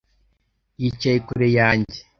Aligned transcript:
Yicaye 0.81 1.17
kure 1.27 1.47
yanjye 1.57 1.99